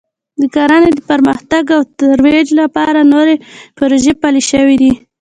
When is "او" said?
1.75-1.81